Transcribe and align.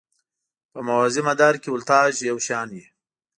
په 0.71 0.79
موازي 0.87 1.21
مدار 1.29 1.55
کې 1.61 1.69
ولتاژ 1.71 2.13
یو 2.29 2.37
شان 2.47 2.67
وي. 2.75 2.85